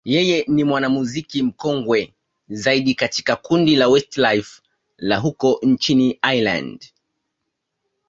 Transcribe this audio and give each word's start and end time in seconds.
yeye 0.13 0.45
ni 0.47 0.63
mwanamuziki 0.63 1.43
mkongwe 1.43 2.13
zaidi 2.49 2.95
katika 2.95 3.35
kundi 3.35 3.75
la 3.75 3.87
Westlife 3.89 4.61
la 4.97 5.17
huko 5.17 5.59
nchini 5.63 6.19
Ireland. 6.33 6.85